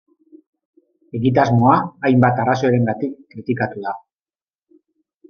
Egitasmoa 1.19 1.75
hainbat 2.09 2.41
arrazoirengatik 2.45 3.13
kritikatu 3.35 3.85
da. 3.85 3.95